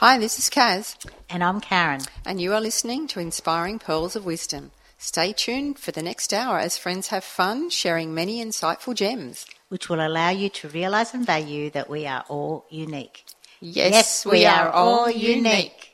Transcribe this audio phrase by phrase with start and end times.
[0.00, 0.94] Hi, this is Kaz,
[1.30, 2.02] And I'm Karen.
[2.24, 4.70] and you are listening to Inspiring Pearls of Wisdom.
[4.98, 9.46] Stay tuned for the next hour as friends have fun sharing many insightful gems.
[9.68, 13.24] which will allow you to realize and value that we are all unique.
[13.60, 15.92] Yes, we, are, all unique.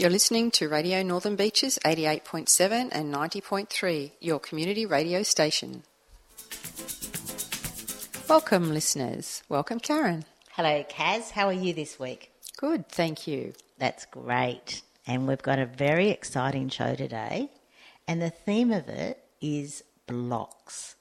[0.00, 5.82] You're listening to Radio Northern Beaches 88.7 and 90.3, your community radio station.
[8.26, 9.42] Welcome, listeners.
[9.50, 10.24] Welcome, Karen.
[10.52, 11.32] Hello, Kaz.
[11.32, 12.32] How are you this week?
[12.56, 13.52] Good, thank you.
[13.76, 14.80] That's great.
[15.06, 17.50] And we've got a very exciting show today.
[18.08, 20.96] And the theme of it is blocks.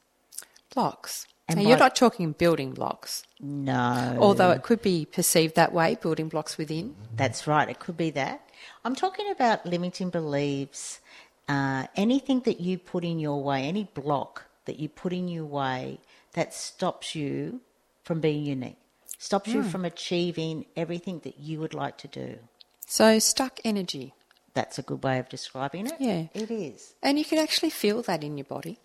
[0.75, 1.25] Blocks.
[1.47, 4.17] And now, you're not talking building blocks, No.
[4.19, 6.97] although it could be perceived that way, building blocks within.
[7.15, 7.69] That's right.
[7.69, 8.41] It could be that.
[8.85, 10.99] I'm talking about limiting beliefs,
[11.47, 15.45] uh, anything that you put in your way, any block that you put in your
[15.45, 15.99] way
[16.33, 17.61] that stops you
[18.03, 18.77] from being unique,
[19.17, 22.37] stops you from achieving everything that you would like to do.
[22.85, 24.13] So, stuck energy.
[24.53, 25.93] That's a good way of describing it.
[25.99, 26.27] Yeah.
[26.33, 26.93] It is.
[27.03, 28.79] And you can actually feel that in your body.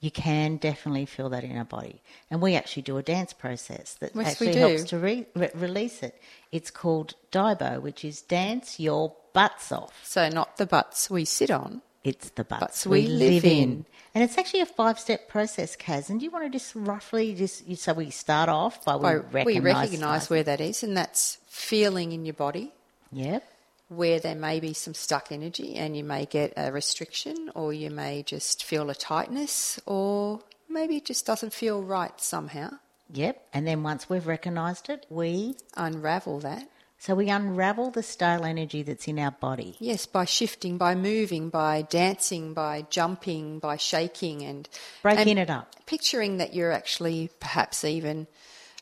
[0.00, 2.02] You can definitely feel that in our body.
[2.30, 6.02] And we actually do a dance process that Yes, actually helps to re- re- release
[6.02, 6.20] it.
[6.52, 9.92] It's called Daibo, which is dance your butts off.
[10.04, 11.82] So, not the butts we sit on.
[12.04, 13.84] It's the butts, Butts we live in.
[14.14, 16.08] And it's actually a five step process, Kaz.
[16.10, 19.44] And do you want to just roughly just so we start off by we By-
[19.44, 22.72] we recognise where that is, and that's feeling in your body
[23.12, 23.42] Yep.
[23.88, 27.90] where there may be some stuck energy, and you may get a restriction, or you
[27.90, 32.70] may just feel a tightness, or maybe it just doesn't feel right somehow.
[33.12, 33.34] Yep.
[33.54, 36.68] And then once we've recognised it, we Unravel that.
[36.98, 39.76] So we unravel the stale energy that's in our body.
[39.78, 44.68] Yes, by shifting, by moving, by dancing, by jumping, by shaking, and
[45.02, 45.74] Breaking and it up.
[45.86, 48.26] Picturing that you're actually perhaps even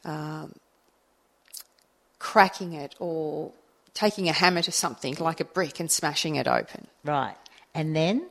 [0.05, 0.55] um,
[2.19, 3.53] cracking it or
[3.93, 6.87] taking a hammer to something like a brick and smashing it open.
[7.05, 7.37] Right.
[7.75, 8.27] And then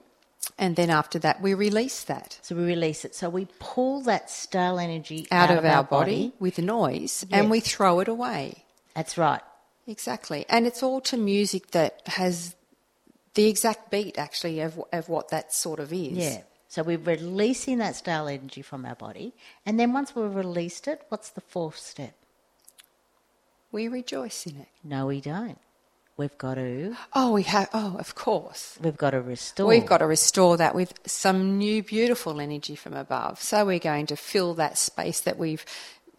[0.58, 3.16] And then after that, we release that so we release it.
[3.16, 8.00] So we pull that stale energy out, of, our body, with noise and we throw
[8.00, 8.64] it away.
[8.96, 9.42] That's right.
[9.88, 10.46] Exactly.
[10.50, 12.56] And it's all to music that has
[13.36, 16.12] the exact beat, actually, of, of what that sort of is.
[16.18, 16.42] Yeah.
[16.68, 19.34] So we're releasing that stale energy from our body.
[19.66, 22.14] And then once we've released it, what's the fourth step?
[23.72, 24.68] We rejoice in it.
[24.84, 25.60] No, we don't.
[26.18, 27.70] We've got to Oh, we have.
[27.74, 28.78] Oh, of course.
[28.82, 29.68] we've got to restore.
[29.68, 33.42] We've got to restore that with some new beautiful energy from above.
[33.42, 35.66] So we're going to fill that space that we've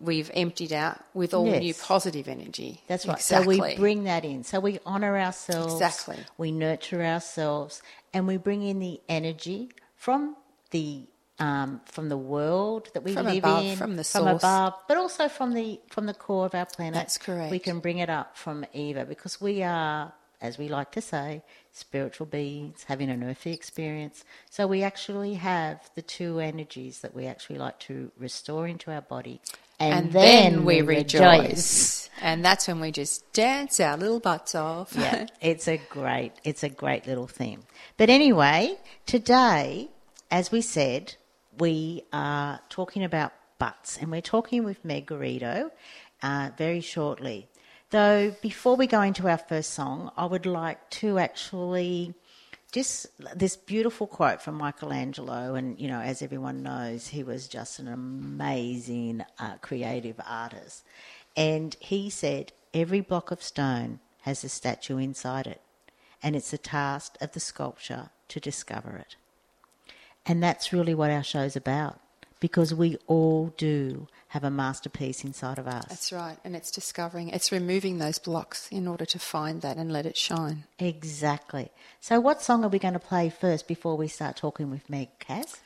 [0.00, 1.62] we've emptied out with all Yes.
[1.62, 2.82] new positive energy.
[2.86, 3.16] That's right.
[3.16, 3.56] Exactly.
[3.56, 4.44] So we bring that in.
[4.44, 5.74] So we honor ourselves.
[5.74, 6.18] Exactly.
[6.38, 10.36] We nurture ourselves, and we bring in the energy from
[10.70, 11.04] the
[11.38, 14.42] um, from the world that we From live above, in, from the from source.
[14.42, 16.94] above, but also from the from the core of our planet.
[16.94, 17.50] That's correct.
[17.50, 21.42] We can bring it up from Eva because we are, as we like to say,
[21.72, 24.24] spiritual beings having an earthly experience.
[24.48, 29.02] So we actually have the two energies that we actually like to restore into our
[29.02, 29.42] body,
[29.78, 32.08] and, and then, we rejoice.
[32.20, 34.94] And that's when we just dance our little butts off.
[34.96, 37.62] yeah, it's a great, it's a great little theme.
[37.96, 39.90] But anyway, today,
[40.30, 41.14] as we said,
[41.58, 45.70] we are talking about butts, and we're talking with Meg Garrido
[46.22, 47.48] uh, very shortly.
[47.90, 52.14] Though before we go into our first song, I would like to actually
[52.76, 57.78] just this beautiful quote from Michelangelo, and you know, as everyone knows, he was just
[57.78, 60.84] an amazing uh, creative artist.
[61.34, 65.62] And he said, Every block of stone has a statue inside it,
[66.22, 69.16] and it's the task of the sculpture to discover it.
[70.26, 71.98] And that's really what our show's about,
[72.40, 75.86] because we all do have a masterpiece inside of us.
[75.88, 76.36] That's right.
[76.44, 80.16] And it's discovering, it's removing those blocks in order to find that and let it
[80.16, 80.64] shine.
[80.78, 81.70] Exactly.
[82.00, 85.08] So, what song are we going to play first before we start talking with Meg
[85.18, 85.58] Kaz?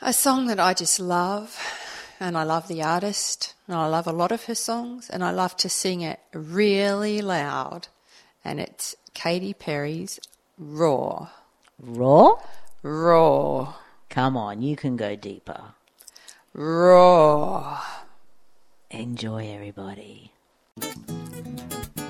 [0.00, 1.58] A song that I just love,
[2.18, 5.30] and I love the artist, and I love a lot of her songs, and I
[5.30, 7.88] love to sing it really loud.
[8.42, 10.18] And it's Katy Perry's
[10.56, 11.30] Roar.
[11.78, 12.42] Roar?
[12.82, 13.74] Roar.
[14.08, 15.74] Come on, you can go deeper.
[16.52, 17.78] Roar.
[18.90, 20.32] Enjoy, everybody.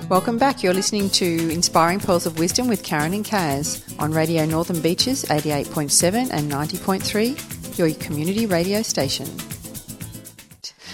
[0.09, 0.63] Welcome back.
[0.63, 5.25] You're listening to Inspiring Pearls of Wisdom with Karen and Kaz on Radio Northern Beaches
[5.25, 9.27] 88.7 and 90.3, your community radio station.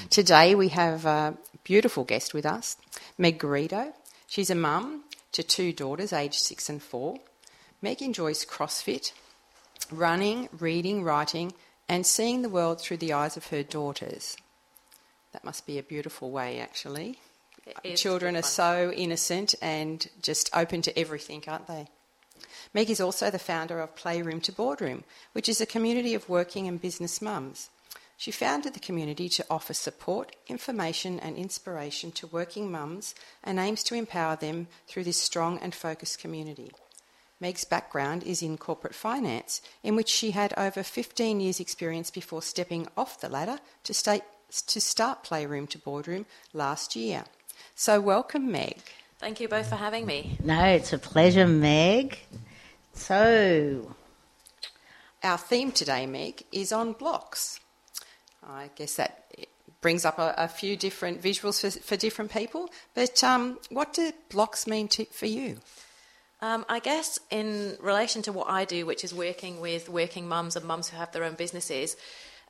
[0.09, 2.75] Today we have a beautiful guest with us,
[3.17, 3.93] Meg Garrido.
[4.27, 7.17] She's a mum to two daughters aged six and four.
[7.81, 9.13] Meg enjoys CrossFit
[9.91, 11.53] running, reading, writing,
[11.89, 14.37] and seeing the world through the eyes of her daughters.
[15.33, 17.19] That must be a beautiful way, actually.
[17.95, 21.87] Children are so innocent and just open to everything, aren't they?
[22.73, 25.03] Meg is also the founder of Playroom to Boardroom,
[25.33, 27.69] which is a community of working and business mums.
[28.17, 33.13] She founded the community to offer support, information, and inspiration to working mums
[33.43, 36.71] and aims to empower them through this strong and focused community.
[37.39, 42.41] Meg's background is in corporate finance, in which she had over 15 years' experience before
[42.41, 47.25] stepping off the ladder to, state, to start Playroom to Boardroom last year.
[47.75, 48.77] So, welcome, Meg.
[49.19, 50.37] Thank you both for having me.
[50.43, 52.19] No, it's a pleasure, Meg.
[52.93, 53.95] So,
[55.23, 57.59] Our theme today, Meg, is on blocks.
[58.43, 59.25] I guess that
[59.81, 64.11] brings up a, a few different visuals for, for different people, but um, what do
[64.29, 65.57] blocks mean to, for you?
[66.39, 70.55] Um, I guess in relation to what I do, which is working with working mums
[70.55, 71.97] and mums who have their own businesses,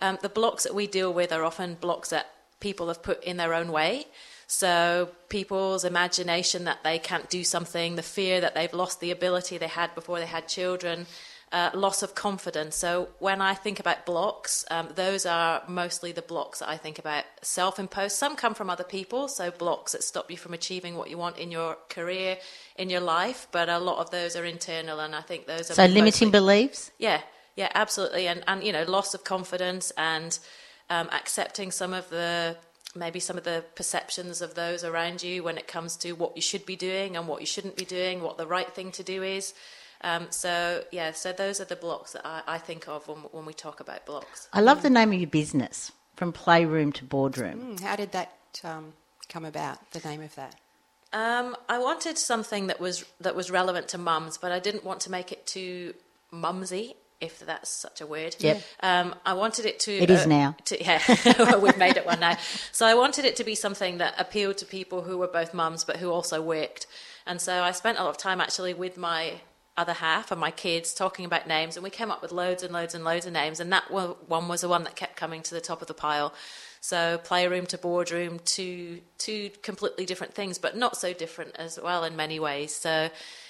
[0.02, 2.30] um, the blocks that we deal with are often blocks that
[2.60, 4.08] people have put in their own way.
[4.48, 9.58] So people's imagination that they can't do something, the fear that they've lost the ability
[9.58, 11.06] they had before they had children,
[11.52, 12.76] uh, loss of confidence.
[12.76, 17.00] So when I think about blocks, um, those are mostly the blocks that I think
[17.00, 18.16] about self-imposed.
[18.16, 21.38] Some come from other people, so blocks that stop you from achieving what you want
[21.38, 22.38] in your career,
[22.78, 23.48] in your life.
[23.52, 26.92] But a lot of those are internal, and I think those are so limiting beliefs.
[26.98, 27.22] yeah,
[27.56, 30.38] yeah, absolutely, and and you know, loss of confidence and
[30.90, 32.58] um, accepting some of the
[32.96, 36.42] maybe some of the perceptions of those around you when it comes to what you
[36.42, 39.24] should be doing and what you shouldn't be doing, what the right thing to do
[39.24, 39.54] is.
[40.02, 43.46] Um, so yeah, so those are the blocks that I, I think of when when
[43.46, 44.48] we talk about blocks.
[44.54, 47.60] I love the name of your business, from playroom to boardroom.
[47.78, 48.32] Hmm, How did that
[48.64, 48.94] um,
[49.30, 50.56] come about, the name of that?
[51.14, 55.02] Um, I wanted something that was that was relevant to mums, but I didn't want
[55.02, 55.94] to make it too
[56.32, 58.36] mumsy, if that's such a word.
[58.40, 58.62] Yep.
[58.82, 59.92] Um, I wanted it to.
[59.92, 60.56] It is now.
[60.66, 62.38] To, yeah, we've made it one now.
[62.72, 65.84] So I wanted it to be something that appealed to people who were both mums,
[65.84, 66.88] but who also worked.
[67.26, 69.42] And so I spent a lot of time actually with my
[69.78, 72.74] other half and my kids talking about names, and we came up with loads and
[72.74, 75.54] loads and loads of names, and that one was the one that kept coming to
[75.54, 76.34] the top of the pile.
[76.82, 82.04] So playroom to boardroom, two two completely different things, but not so different as well
[82.04, 82.76] in many ways.
[82.76, 83.10] So,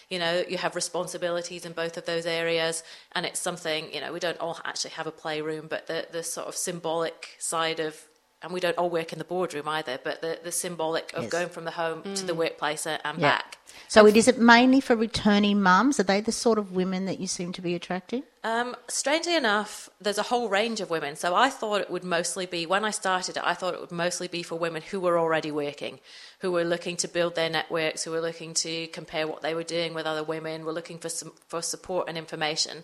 [0.10, 2.84] you know, you have responsibilities in both of those areas,
[3.14, 6.24] and it's something you know we don't all actually have a playroom, but the the
[6.24, 8.07] sort of symbolic side of.
[8.44, 11.32] And we don't all work in the boardroom either, but the, the symbolic of Yes.
[11.32, 13.38] going from the home to the workplace and and Yeah.
[13.38, 13.58] back.
[13.88, 16.00] So, it is it mainly for returning mums?
[16.00, 18.24] Are they the sort of women that you seem to be attracting?
[18.44, 21.16] Um, strangely enough, there's a whole range of women.
[21.16, 23.92] So I thought it would mostly be, when I started it, I thought it would
[23.92, 26.00] mostly be for women who were already working,
[26.40, 29.64] who were looking to build their networks, who were looking to compare what they were
[29.64, 32.84] doing with other women, were looking for some, for support and information.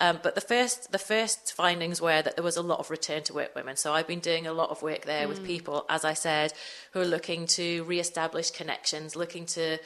[0.00, 3.22] Um, but the first the first findings were that there was a lot of return
[3.24, 3.76] to work women.
[3.76, 6.52] So I've been doing a lot of work there with people, as I said,
[6.92, 9.78] who are looking to re-establish connections, looking to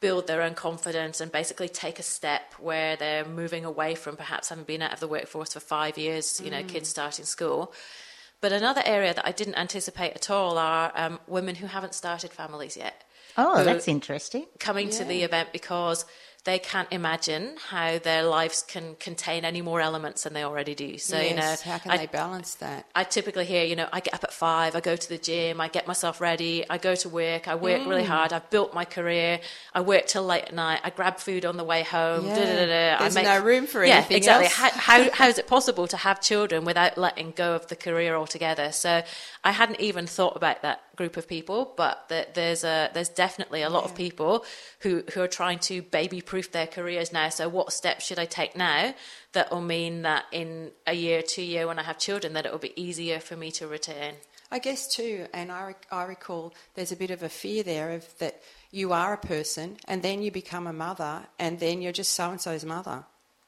[0.00, 4.48] build their own confidence and basically take a step where they're moving away from perhaps
[4.50, 7.72] having been out of the workforce for five years, you know, kids starting school.
[8.40, 12.30] But another area that I didn't anticipate at all are um, women who haven't started
[12.32, 13.02] families yet
[13.36, 14.46] Oh, that's interesting.
[14.58, 16.04] coming to the event because
[16.44, 20.96] they can't imagine how their lives can contain any more elements than they already do.
[20.96, 22.86] So, you know, how can I, they balance that?
[22.94, 25.60] I typically hear, you know, I get up at five, I go to the gym,
[25.60, 28.06] I get myself ready, I go to work, I work really Mm.
[28.06, 29.40] hard, I've built my career,
[29.74, 32.26] I work till late at night, I grab food on the way home.
[32.26, 32.34] Yeah.
[32.34, 34.46] da, da, da, There's I make, no room for yeah, anything exactly.
[34.48, 38.14] How, how, how is it possible to have children without letting go of the career
[38.14, 38.72] altogether?
[38.72, 39.02] So
[39.44, 43.62] I hadn't even thought about that group of people, but th- there's a, there's definitely
[43.62, 44.44] a lot of people
[44.80, 47.28] who, who are trying to baby proof their careers now.
[47.30, 48.94] So what steps should I take now
[49.32, 52.52] that will mean that in a year, two year, when I have children, that it
[52.52, 54.14] will be easier for me to return?
[54.50, 57.92] I guess too, and I, rec- I recall there's a bit of a fear there
[57.92, 61.92] of that you are a person and then you become a mother and then you're
[61.92, 63.04] just so and so's mother.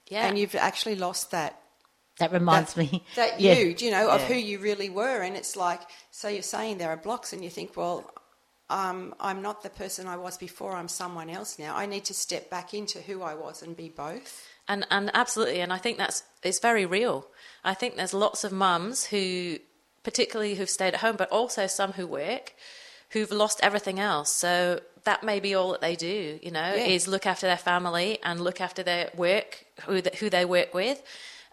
[0.07, 0.27] Yeah.
[0.27, 1.60] And you've actually lost that
[2.21, 3.05] That reminds that, me.
[3.17, 3.55] that Yeah.
[3.55, 5.21] you, do you know, of who you really were.
[5.23, 8.09] And it's like, so you're saying there are blocks, and you think, well,
[8.69, 10.73] um, I'm not the person I was before.
[10.77, 11.77] I'm someone else now.
[11.77, 14.47] I need to step back into who I was and be both.
[14.69, 17.27] And and absolutely, and I think that's it's very real.
[17.65, 19.57] I think there's lots of mums who,
[20.05, 22.55] particularly who've stayed at home, but also some who work,
[23.11, 24.31] who've lost everything else.
[24.31, 26.39] So that may be all that they do.
[26.41, 26.85] You know, Yeah.
[26.85, 30.73] is look after their family and look after their work, who th- who they work
[30.75, 31.03] with,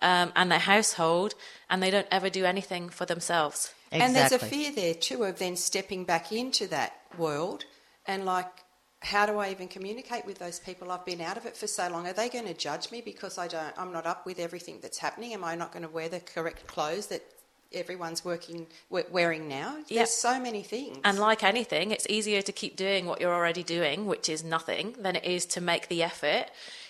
[0.01, 1.33] um, and their household,
[1.69, 3.73] and they don't ever do anything for themselves.
[3.91, 7.63] And there's a fear there too of then stepping back into that world
[8.05, 8.47] and like
[9.01, 10.91] how do I even communicate with those people?
[10.91, 12.07] I've been out of it for so long.
[12.07, 13.73] Are they going to judge me because I don't?
[13.77, 15.33] I'm not up with everything that's happening.
[15.33, 17.21] Am I not going to wear the correct clothes that
[17.71, 19.77] everyone's working wearing now?
[19.87, 19.99] Yeah.
[19.99, 20.97] There's so many things.
[21.03, 24.95] And like anything, it's easier to keep doing what you're already doing, which is nothing,
[24.97, 26.45] than it is to make the effort.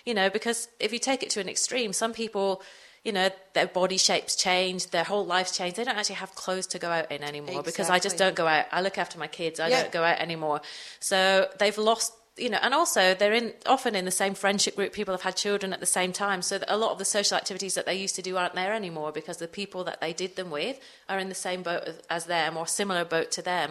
[0.06, 2.62] You know, because if you take it to an extreme, some people,
[3.08, 5.72] you know, their body shapes change, their whole lives change.
[5.76, 8.46] They don't actually have clothes to go out in anymore because I just don't go
[8.46, 8.66] out.
[8.70, 9.56] I look after my kids.
[9.58, 9.76] I Yeah.
[9.82, 10.60] don't go out anymore.
[11.00, 11.18] So
[11.60, 12.12] they've lost.
[12.46, 14.92] You know, and also they're in often in the same friendship group.
[14.92, 17.74] People have had children at the same time, so a lot of the social activities
[17.74, 20.48] that they used to do aren't there anymore because the people that they did them
[20.58, 20.76] with
[21.08, 23.68] are in the same boat as- as them or similar boat to them.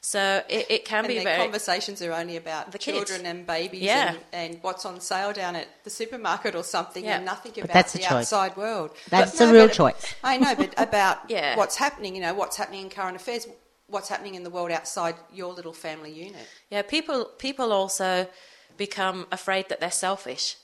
[0.00, 2.96] So it, it can and be very conversations are only about The kids.
[2.96, 4.14] children and babies Yeah.
[4.32, 7.16] and, and what's on sale down at the supermarket or something Yeah.
[7.16, 8.32] and nothing about that's the choice.
[8.32, 8.92] outside world.
[9.10, 10.14] That's But a real choice.
[10.24, 11.56] I know, but about Yeah.
[11.56, 13.46] what's happening, you know, what's happening in current affairs,
[13.88, 16.46] what's happening in the world outside your little family unit.
[16.70, 18.28] Yeah, people people also
[18.76, 20.56] become afraid that they're selfish.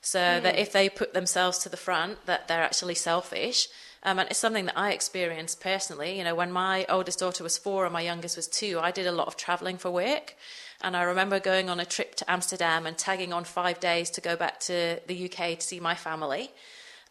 [0.00, 0.42] So hmm.
[0.44, 3.68] that if they put themselves to the front, that they're actually selfish.
[4.04, 6.18] Um, and it's something that I experienced personally.
[6.18, 9.06] You know, when my oldest daughter was four and my youngest was two, I did
[9.06, 10.34] a lot of traveling for work.
[10.82, 14.20] And I remember going on a trip to Amsterdam and tagging on five days to
[14.20, 16.50] go back to the UK to see my family.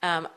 [0.03, 0.27] Um,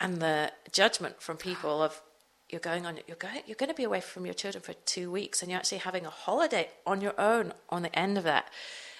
[0.00, 2.00] and the judgment from people of
[2.48, 5.10] you're going on you're going you're going to be away from your children for two
[5.10, 8.50] weeks and you're actually having a holiday on your own on the end of that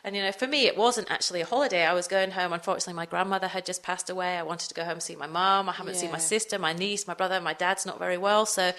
[0.07, 1.85] and you know for me it wasn't actually a holiday.
[1.85, 2.53] I was going home.
[2.53, 4.39] Unfortunately my grandmother had just passed away.
[4.39, 5.69] I wanted to go home and see my mum.
[5.69, 7.41] I haven't seen my sister my niece my brother.
[7.41, 8.47] My dad's not very well.
[8.47, 8.73] So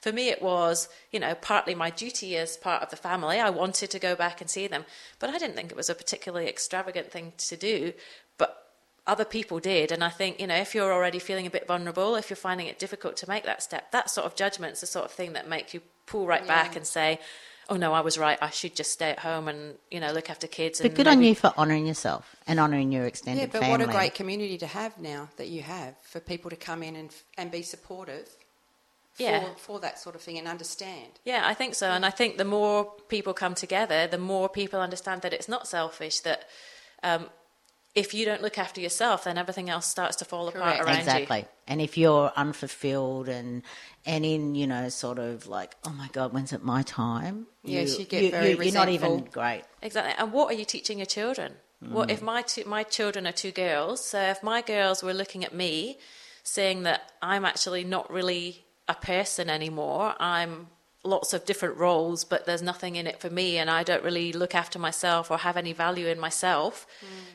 [0.00, 3.38] for me it was you know partly my duty as part of the family.
[3.38, 4.84] I wanted to go back and see them.
[5.20, 7.92] But i didn't think it was a particularly extravagant thing to do.
[8.36, 8.62] But
[9.06, 9.92] other people did.
[9.92, 12.66] And I think, you know, if you're already feeling a bit vulnerable, if you're finding
[12.66, 15.48] it difficult to make that step, that sort of judgment's the sort of thing that
[15.48, 17.20] make you pull right back and say,
[17.68, 18.38] oh no, I was right.
[18.42, 20.80] I should just stay at home and, you know, look after kids.
[20.80, 23.46] But and good on you for honouring yourself and honouring your extended family.
[23.48, 23.86] Yeah, but family.
[23.86, 26.96] what a great community to have now that you have for people to come in
[26.96, 28.28] and, and be supportive
[29.12, 29.44] for, Yeah.
[29.56, 31.12] for that sort of thing and understand.
[31.24, 31.90] Yeah, I think so.
[31.90, 35.66] And I think the more people come together, the more people understand that it's not
[35.68, 36.48] selfish, that
[37.02, 37.28] um,
[37.94, 41.12] if you don't look after yourself, then everything else starts to fall apart around exactly.
[41.12, 41.22] you.
[41.22, 41.44] Exactly.
[41.66, 43.62] And if you're unfulfilled and
[44.06, 47.46] and in you know sort of like oh my god when's it my time?
[47.64, 49.32] Yes, you get very You're not even resentful.
[49.32, 49.62] great.
[49.82, 50.14] Exactly.
[50.18, 51.54] And what are you teaching your children?
[51.84, 51.90] Mm.
[51.90, 54.04] What if my two, my children are two girls?
[54.04, 55.98] So if my girls were looking at me,
[56.42, 60.68] saying that I'm actually not really a person anymore, I'm
[61.04, 64.32] lots of different roles, but there's nothing in it for me, and I don't really
[64.32, 66.86] look after myself or have any value in myself,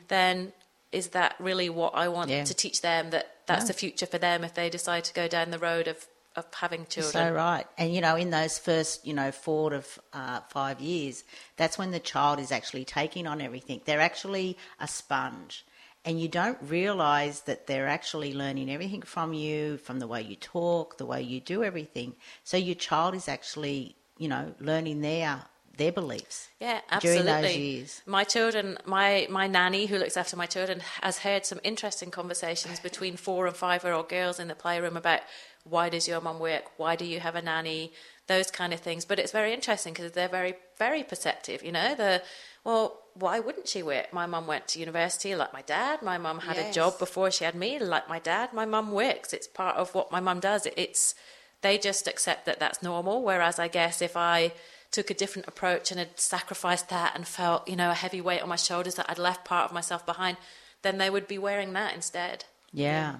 [0.08, 0.52] then
[0.90, 2.44] is that really what I want Yeah.
[2.44, 3.10] to teach them?
[3.10, 3.68] That that's No.
[3.68, 6.06] the future for them if they decide to go down the road of
[6.36, 7.12] of having children.
[7.12, 9.82] So right, and you know, in those first, you know, four to
[10.12, 11.24] uh, five years,
[11.56, 13.80] that's when the child is actually taking on everything.
[13.84, 15.64] They're actually a sponge,
[16.08, 20.36] and you don't realise that they're actually learning everything from you, from the way you
[20.36, 22.14] talk, the way you do everything.
[22.44, 25.42] So your child is actually, you know, learning their
[25.76, 26.48] their beliefs.
[26.60, 27.42] Yeah, during absolutely.
[27.42, 28.02] those years.
[28.06, 32.80] My children, my my nanny who looks after my children has heard some interesting conversations
[32.80, 35.20] between four and five year old girls in the playroom about
[35.64, 36.64] why does your mum work?
[36.78, 37.92] Why do you have a nanny?
[38.28, 39.04] Those kind of things.
[39.04, 41.62] But it's very interesting because they're very very perceptive.
[41.62, 42.22] You know, the
[42.68, 44.12] well, why wouldn't she work?
[44.12, 46.02] My mum went to university like my dad.
[46.02, 48.52] My mum had a job before she had me like my dad.
[48.52, 49.32] My mum works.
[49.32, 50.66] It's part of what my mum does.
[50.76, 51.14] It's
[51.62, 53.22] they just accept that that's normal.
[53.22, 54.52] Whereas I guess if I
[54.90, 58.42] took a different approach and had sacrificed that and felt, you know, a heavy weight
[58.42, 60.36] on my shoulders that I'd left part of myself behind,
[60.82, 62.44] then they would be wearing that instead.
[62.70, 63.16] Yeah.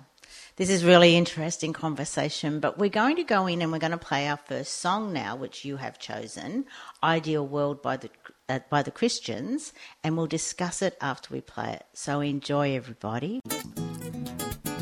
[0.56, 3.96] This is really interesting conversation, but we're going to go in and we're going to
[3.96, 6.66] play our first song now, which you have chosen,
[7.02, 8.10] "Ideal World" by the
[8.48, 11.84] uh, by the Christians, and we'll discuss it after we play it.
[11.92, 13.40] So enjoy, everybody.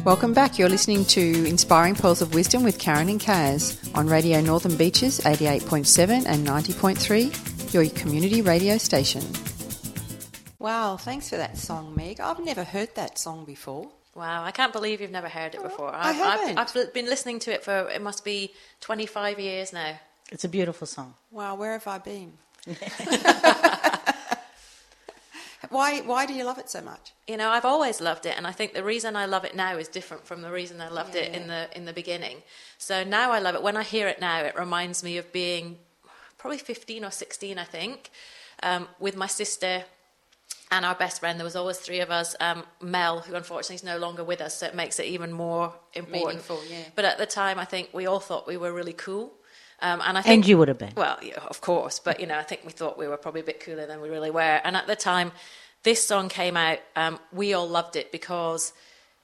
[0.05, 0.59] Welcome back.
[0.59, 5.19] You're listening to Inspiring Pearls of Wisdom with Karen and Kaz on Radio Northern Beaches
[5.21, 9.25] 88.7 and 90.3, your community radio station.
[10.61, 12.21] Wow, thanks for that song, Meg.
[12.21, 13.91] I've never heard that song before.
[14.15, 15.95] Wow, I can't believe you've never heard it before.
[15.95, 16.59] I I've, haven't.
[16.59, 19.99] I've, I've been listening to it for, it must be 25 years now.
[20.33, 21.15] It's a beautiful song.
[21.31, 22.33] Wow, where have I been?
[25.71, 27.13] why, why do you love it so much?
[27.29, 29.77] You know, I've always loved it, and I think the reason I love it now
[29.77, 32.43] is different from the reason I loved it in the in the beginning.
[32.79, 33.63] So now I love it.
[33.63, 35.79] When I hear it now, it reminds me of being
[36.39, 38.11] probably 15 or 16, I think,
[38.63, 39.85] um, with my sister
[40.71, 41.39] and our best friend.
[41.39, 42.37] There was always three of us.
[42.41, 45.73] Um, Mel, who unfortunately is no longer with us, so it makes it even more
[45.95, 46.27] important.
[46.27, 46.85] Meaningful, yeah.
[46.95, 49.33] But at the time, I think we all thought we were really cool.
[49.81, 50.93] Um, and I think, And you would have been.
[50.97, 53.45] well, yeah, of course, but you know, I think we thought we were probably a
[53.45, 54.41] bit cooler than we really were.
[54.65, 55.33] And at the time,
[55.83, 56.79] this song came out.
[56.97, 58.73] Um, we all loved it because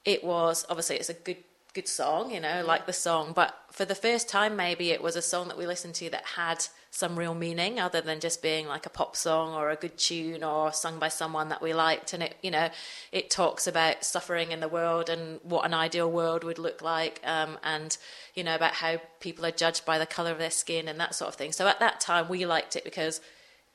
[0.05, 1.39] it was obviously it's a good
[1.75, 3.33] good song, you know, like the song.
[3.35, 6.25] But for the first time, maybe it was a song that we listened to that
[6.37, 9.97] had some real meaning, other than just being like a pop song or a good
[9.97, 12.13] tune or sung by someone that we liked.
[12.13, 12.69] And it, you know,
[13.11, 17.19] it talks about suffering in the world and what an ideal world would look like,
[17.25, 17.97] um, and
[18.35, 21.15] you know about how people are judged by the color of their skin and that
[21.15, 21.51] sort of thing.
[21.51, 23.23] So at that time, we liked it because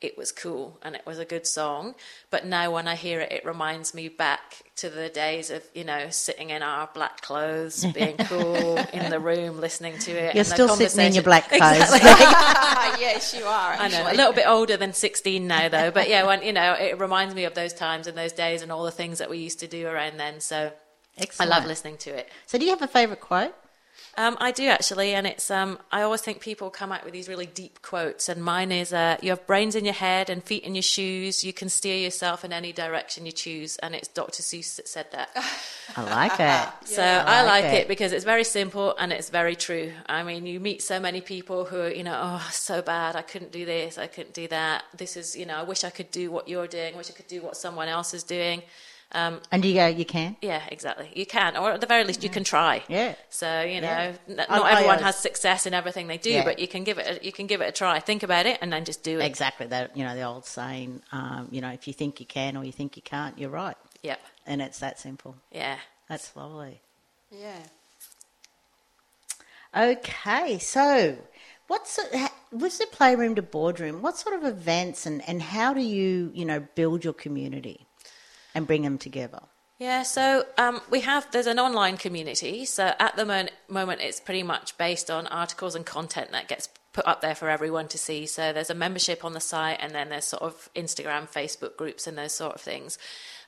[0.00, 1.96] it was cool and it was a good song.
[2.30, 5.84] But now when I hear it, it reminds me back to the days of, you
[5.84, 10.34] know, sitting in our black clothes, being cool in the room, listening to it.
[10.34, 11.94] You're still sitting in your black clothes.
[11.94, 12.00] Exactly.
[13.00, 13.72] yes, you are.
[13.72, 15.90] I know, a little bit older than 16 now, though.
[15.90, 18.70] But yeah, when, you know, it reminds me of those times and those days and
[18.70, 20.40] all the things that we used to do around then.
[20.40, 20.72] So
[21.40, 22.28] I love listening to it.
[22.46, 23.54] So, do you have a favourite quote?
[24.16, 25.50] Um, I do actually, and it's.
[25.50, 28.92] Um, I always think people come out with these really deep quotes, and mine is:
[28.92, 31.44] uh, "You have brains in your head and feet in your shoes.
[31.44, 34.42] You can steer yourself in any direction you choose." And it's Dr.
[34.42, 35.30] Seuss that said that.
[35.96, 36.68] I like it.
[36.88, 37.82] So I like like it.
[37.82, 37.88] it.
[37.88, 39.92] because it's very simple and it's very true.
[40.06, 43.16] I mean, you meet so many people who are, you know, oh, so bad.
[43.16, 43.98] I couldn't do this.
[43.98, 44.84] I couldn't do that.
[44.96, 46.94] This is, you know, I wish I could do what you're doing.
[46.94, 48.62] I wish I could do what someone else is doing.
[49.12, 50.36] Um, And you go, you can?
[50.42, 51.10] yeah, exactly.
[51.14, 52.84] You can, or at the very least, you can try.
[52.88, 53.14] Yeah.
[53.30, 54.34] So you know, Yeah.
[54.34, 56.44] not I everyone always- has success in everything they do, Yeah.
[56.44, 57.06] but you can give it.
[57.22, 58.00] A, you can give it a try.
[58.00, 59.24] Think about it, and then just do it.
[59.24, 59.66] Exactly.
[59.66, 61.02] That you know the old saying.
[61.10, 63.76] Um, you know, if you think you can or you think you can't, you're right,
[64.02, 64.20] Yep.
[64.46, 65.36] and it's that simple.
[65.50, 65.78] Yeah.
[66.10, 66.80] That's lovely.
[67.30, 67.62] Yeah.
[69.76, 71.18] Okay, so
[71.66, 74.00] what's ha- with the playroom to boardroom?
[74.02, 77.86] What sort of events and and how do you you know build your community
[78.58, 79.40] and bring them together?
[79.78, 82.64] Yeah, so um, we have there's an online community.
[82.64, 86.68] So at the mo- moment, it's pretty much based on articles and content that gets
[86.92, 88.26] put up there for everyone to see.
[88.26, 92.08] So there's a membership on the site, and then there's sort of Instagram, Facebook groups,
[92.08, 92.98] and those sort of things.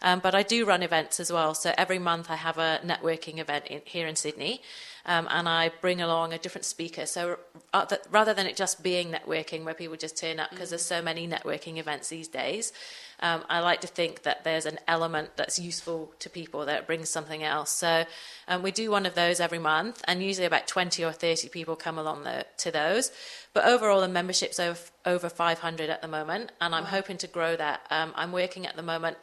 [0.02, 1.54] Um, but I do run events as well.
[1.54, 4.62] So every month I have a networking event in, here in Sydney,
[5.04, 7.06] um, and I bring along a different speaker.
[7.06, 7.38] So
[7.74, 11.02] uh, rather than it just being networking where people just turn up because there's so
[11.02, 12.72] many networking events these days,
[13.20, 17.08] um, I like to think that there's an element that's useful to people that brings
[17.08, 17.70] something else.
[17.70, 18.04] So
[18.48, 21.76] um, we do one of those every month, and usually about 20 or 30 people
[21.76, 23.12] come along the, to those.
[23.52, 27.56] But overall, the membership's over, over 500 at the moment, and I'm hoping to grow
[27.56, 27.82] that.
[27.90, 29.18] Um, I'm working at the moment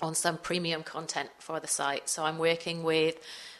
[0.00, 2.08] on some premium content for the site.
[2.08, 3.16] So I'm working with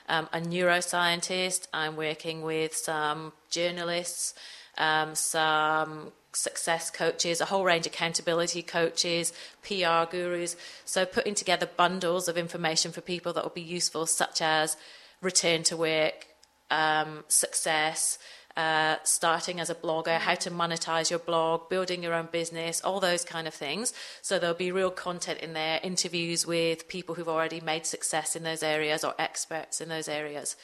[0.09, 4.35] um, a neuroscientist, I'm working with some journalists,
[4.79, 10.57] um, some success coaches, a whole range of accountability coaches, PR gurus.
[10.85, 14.77] So putting together bundles of information for people that will be useful, such as
[15.21, 16.27] return to work,
[16.71, 18.19] um, success,
[18.57, 22.99] uh, starting as a blogger, how to monetize your blog, building your own business, all
[22.99, 23.93] those kind of things.
[24.21, 28.43] So there'll be real content in there, interviews with people who've already made success in
[28.43, 30.57] those areas or experts in those areas.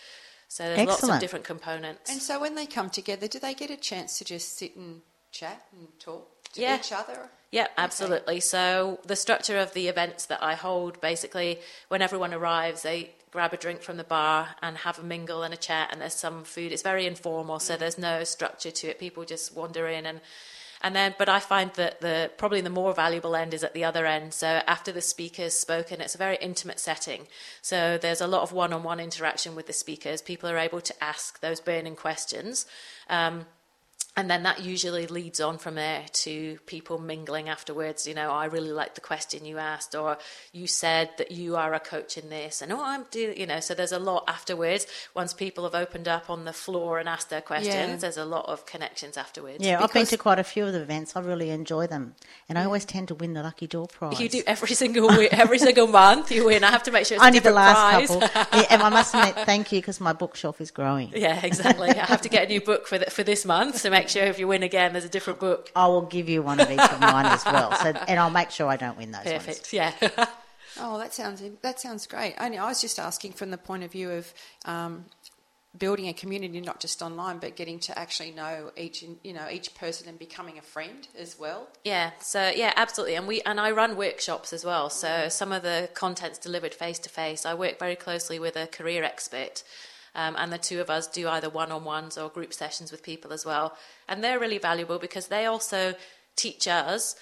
[0.48, 2.10] So there's lots of different components.
[2.10, 5.00] And so when they come together, do they get a chance to just sit and
[5.34, 6.78] chat and talk to Yeah.
[6.78, 7.30] each other?
[7.50, 8.40] Yeah, absolutely.
[8.40, 13.52] So the structure of the events that I hold, basically, when everyone arrives, they grab
[13.52, 16.44] a drink from the bar and have a mingle and a chat, and there's some
[16.44, 16.72] food.
[16.72, 18.98] It's very informal, so there's no structure to it.
[18.98, 20.20] People just wander in and.
[20.82, 23.84] And then, but I find that the probably the more valuable end is at the
[23.84, 24.34] other end.
[24.34, 27.26] So after the speaker's spoken, it's a very intimate setting.
[27.62, 30.20] So there's a lot of one-on-one interaction with the speakers.
[30.20, 32.66] People are able to ask those burning questions.
[33.08, 33.46] Um,
[34.16, 38.06] and then that usually leads on from there to people mingling afterwards.
[38.06, 40.18] You know, I really like the question you asked, or
[40.52, 43.58] you said that you are a coach in this, and oh, I'm doing, you know.
[43.60, 44.86] So there's a lot afterwards.
[45.14, 47.96] Once people have opened up on the floor and asked their questions, Yeah.
[47.96, 49.58] there's a lot of connections afterwards.
[49.64, 51.16] Yeah, I've been to quite a few of the events.
[51.16, 52.14] I really enjoy them,
[52.48, 54.20] and I always tend to win the lucky door prize.
[54.20, 56.30] You do every single week, every single month.
[56.30, 56.62] You win.
[56.62, 58.08] I have to make sure it's a Only the last prize.
[58.08, 58.28] couple,
[58.60, 61.10] yeah, and I must admit, thank you because my bookshelf is growing.
[61.16, 61.90] Yeah, exactly.
[61.90, 64.24] I have to get a new book for the, for this month to make sure
[64.24, 65.70] if you win again, there's a different book.
[65.74, 68.50] I will give you one of each of mine as well, so and I'll make
[68.50, 69.44] sure I don't win those ones.
[69.44, 69.72] Perfect.
[69.72, 69.92] Yeah.
[70.78, 72.34] Oh, that sounds that sounds great.
[72.38, 75.04] Only I was just asking from the point of view of um,
[75.76, 79.74] building a community, not just online, but getting to actually know each you know each
[79.74, 81.68] person and becoming a friend as well.
[81.84, 83.14] Yeah, so yeah, absolutely.
[83.14, 84.90] And we and I run workshops as well.
[84.90, 87.46] So some of the content's delivered face to face.
[87.46, 89.62] I work very closely with a career expert.
[90.14, 93.02] Um, and the two of us do either one on ones or group sessions with
[93.02, 93.76] people as well.
[94.08, 95.94] And they're really valuable because they also
[96.36, 97.16] teach us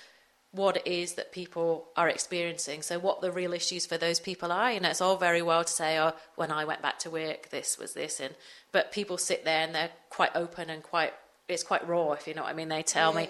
[0.52, 2.82] what it is that people are experiencing.
[2.82, 4.70] So, what the real issues for those people are.
[4.70, 7.48] You know, it's all very well to say, oh, when I went back to work,
[7.48, 8.20] this was this.
[8.20, 8.34] And,
[8.70, 11.14] but people sit there and they're quite open and quite
[11.48, 12.68] it's quite raw, if you know what I mean.
[12.68, 13.28] They tell me,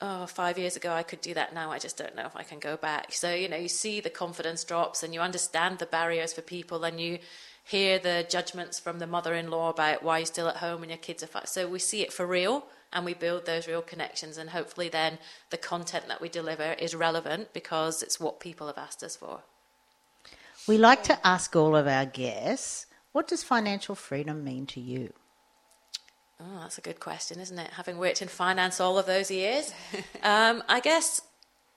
[0.00, 1.70] oh, five years ago I could do that now.
[1.70, 3.12] I just don't know if I can go back.
[3.12, 6.84] So, you know, you see the confidence drops and you understand the barriers for people
[6.84, 7.18] and you
[7.64, 10.90] hear the judgments from the mother in law about why you're still at home and
[10.90, 11.48] your kids are fat.
[11.48, 15.18] So we see it for real and we build those real connections and hopefully then
[15.50, 19.42] the content that we deliver is relevant because it's what people have asked us for.
[20.66, 25.12] We like to ask all of our guests, what does financial freedom mean to you?
[26.40, 27.70] Oh, that's a good question, isn't it?
[27.72, 29.72] Having worked in finance all of those years,
[30.22, 31.20] um, I guess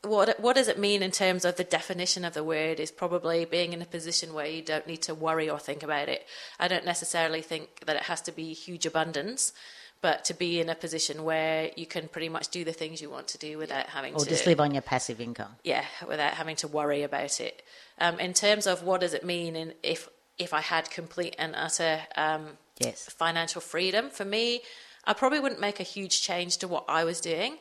[0.05, 3.45] what what does it mean in terms of the definition of the word is probably
[3.45, 6.25] being in a position where you don't need to worry or think about it.
[6.59, 9.53] I don't necessarily think that it has to be huge abundance,
[10.01, 13.09] but to be in a position where you can pretty much do the things you
[13.09, 15.55] want to do without having Or to or just live on your passive income?
[15.63, 17.63] yeah, without having to worry about it.
[17.99, 21.55] Um, in terms of what does it mean in, if if I had complete and
[21.55, 23.05] utter um, Yes.
[23.09, 24.61] financial freedom, for me,
[25.05, 27.57] I probably wouldn't make a huge change to what I was doing.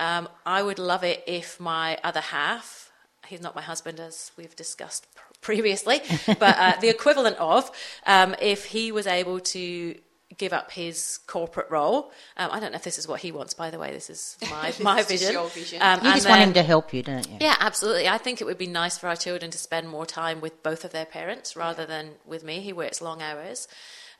[0.00, 2.90] Um, I would love it if my other half,
[3.26, 5.06] he's not my husband as we've discussed
[5.42, 7.70] previously, but uh, the equivalent of,
[8.06, 9.94] um, if he was able to
[10.38, 12.12] give up his corporate role.
[12.36, 13.90] Um, I don't know if this is what he wants, by the way.
[13.90, 15.32] This is my, my is vision.
[15.32, 15.82] your vision.
[15.82, 17.38] Um, You just want him to help you, don't you?
[17.40, 18.08] yeah, absolutely.
[18.08, 20.84] I think it would be nice for our children to spend more time with both
[20.84, 22.60] of their parents rather than with me.
[22.60, 23.68] He works long hours.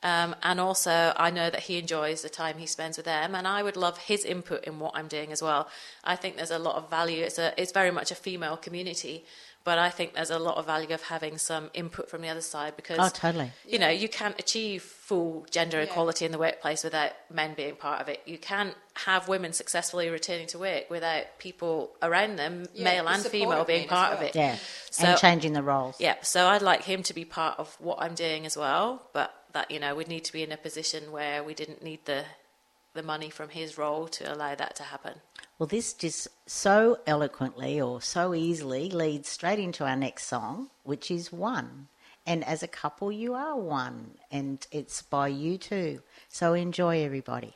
[0.02, 3.46] Um, and also, I know that he enjoys the time he spends with them, and
[3.46, 5.68] I would love his input in what I'm doing as well.
[6.02, 7.22] I think there's a lot of value.
[7.22, 9.26] It's a, it's very much a female community,
[9.62, 12.40] but I think there's a lot of value of having some input from the other
[12.40, 13.52] side because, Oh, totally.
[13.68, 18.00] you know, you can't achieve full gender equality in the workplace without men being part
[18.00, 18.22] of it.
[18.24, 23.22] You can't have women successfully returning to work without people around them, Yeah, male and
[23.22, 24.34] female, being men as part of it.
[24.34, 24.56] Yeah.
[24.90, 26.00] So- and changing the roles.
[26.00, 29.34] Yeah, so I'd like him to be part of what I'm doing as well, but
[29.52, 32.24] that you know we'd need to be in a position where we didn't need the
[32.94, 35.14] the money from his role to allow that to happen.
[35.58, 41.10] Well, this just so eloquently or so easily leads straight into our next song, which
[41.10, 41.88] is One.
[42.26, 46.00] And as a couple, you are one, and it's by U2.
[46.28, 47.54] So enjoy, everybody.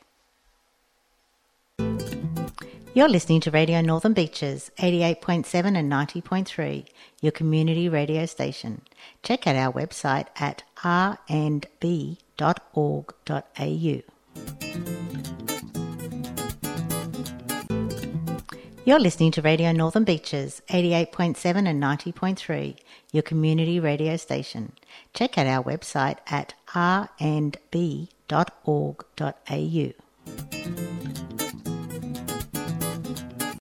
[2.93, 6.85] You're listening to Radio Northern Beaches, 88.7 and 90.3,
[7.21, 8.81] your community radio station.
[9.21, 12.15] Check out our website at rnb.org.au.
[18.87, 22.77] You're listening to Radio Northern Beaches, 88.7 and 90.3,
[23.11, 24.73] your community radio station.
[25.15, 27.55] Check out our website at rnb.org.au.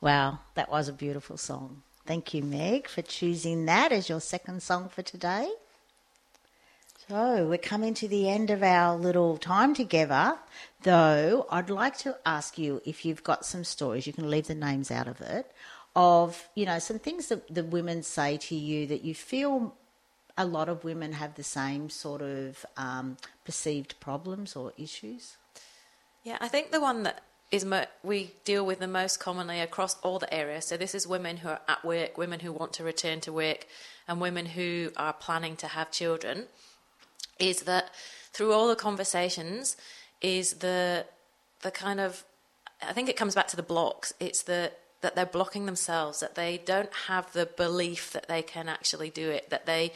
[0.03, 1.81] Wow, that was a beautiful song.
[2.05, 5.51] Thank you, Meg, for choosing that as your second song for today.
[7.09, 10.39] So we're coming to the end of our little time together,
[10.85, 14.55] though I'd like to ask you if you've got some stories, you can leave the
[14.55, 15.53] names out of it,
[15.95, 19.75] of, you know, some things that the women say to you that you feel
[20.39, 25.37] a lot of women have the same sort of um, perceived problems or issues.
[26.23, 30.01] Yeah, I think the one that is mo- we deal with the most commonly across
[30.01, 30.65] all the areas.
[30.65, 33.67] So this is women who are at work, women who want to return to work,
[34.09, 36.47] and women who are planning to have children.
[37.39, 37.91] Is that
[38.33, 39.77] through all the conversations?
[40.21, 41.07] Is the
[41.63, 42.25] the kind of
[42.83, 44.13] I think it comes back to the blocks.
[44.21, 48.71] It's the that they're blocking themselves, that they don't have the belief that they can
[48.71, 49.93] actually do it, that they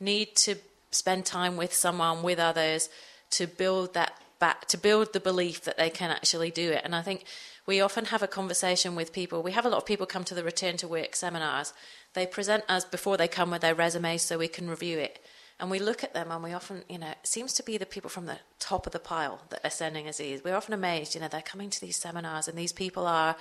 [0.00, 0.56] need to
[0.90, 2.88] spend time with someone, with others,
[3.30, 6.80] to build that back, to build the belief that they can actually do it.
[6.84, 7.24] And I think
[7.66, 9.42] we often have a conversation with people.
[9.42, 11.74] We have a lot of people come to the return to work seminars.
[12.14, 15.22] They present us before they come with their resumes so we can review it.
[15.58, 17.86] And we look at them and we often, you know, it seems to be the
[17.86, 20.44] people from the top of the pile that are sending us these.
[20.44, 23.36] We're often amazed, you know, they're coming to these seminars and these people are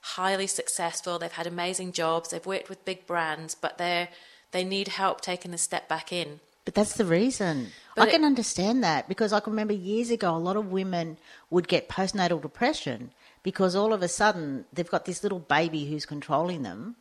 [0.00, 1.18] highly successful.
[1.18, 2.30] They've had amazing jobs.
[2.30, 4.08] They've worked with big brands, but they're
[4.50, 6.40] they need help taking the step back in.
[6.64, 7.68] But that's the reason.
[7.94, 10.70] But I can it- understand that because I can remember years ago a lot of
[10.70, 11.16] women
[11.50, 13.10] would get postnatal depression
[13.42, 16.96] because all of a sudden they've got this little baby who's controlling them.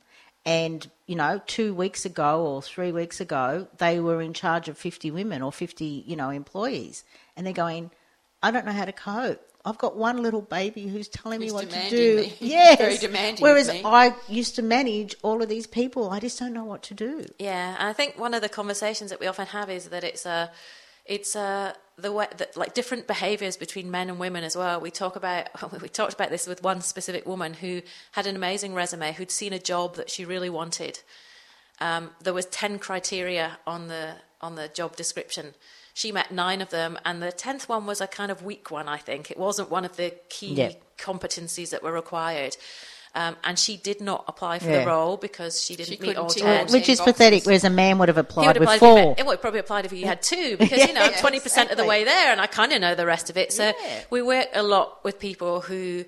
[0.47, 4.77] And, you know, two weeks ago or three weeks ago, they were in charge of
[4.77, 7.03] 50 women or 50, you know, employees.
[7.35, 7.91] And they're going,
[8.41, 9.41] I don't know how to cope.
[9.65, 12.15] I've got one little baby who's telling me what to do.
[12.21, 12.33] me.
[12.39, 12.77] Yes.
[12.77, 13.69] Very demanding Whereas.
[13.69, 16.11] I used to manage all of these people.
[16.11, 17.25] I just don't know what to do.
[17.39, 20.25] Yeah, and I think one of the conversations that we often have is that it's
[20.25, 20.49] a,
[21.05, 24.79] it's a the way that like different behaviours between men and women as well.
[24.79, 25.47] We talk about
[25.81, 27.81] we talked about this with one specific woman who
[28.11, 30.99] had an amazing resume, who'd seen a job that she really wanted.
[31.79, 35.55] Um, there was ten criteria on the on the job description.
[35.93, 38.87] She met nine of them, and the tenth one was a kind of weak one.
[38.87, 42.55] I think it wasn't one of the key competencies that were required.
[43.17, 44.81] Um, and she did not apply for Yeah.
[44.81, 46.67] the role because she didn't She meet all couldn't ten.
[46.67, 49.15] Which is pathetic, whereas a man would have applied would with apply if he four.
[49.17, 51.77] it would probably applied if he had two because you know Yeah, twenty percent of
[51.77, 53.51] the way there, and I kind of know the rest of it.
[53.51, 54.01] So Yeah.
[54.11, 56.05] we work a lot with people who,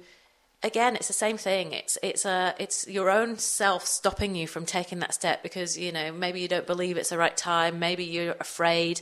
[0.61, 1.73] again, it's the same thing.
[1.73, 5.91] It's it's a it's your own self stopping you from taking that step because you
[5.91, 9.01] know maybe you don't believe it's the right time, maybe you're afraid.